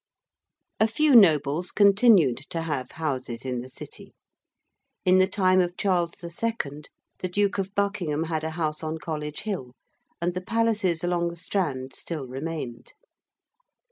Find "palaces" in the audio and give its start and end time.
10.41-11.03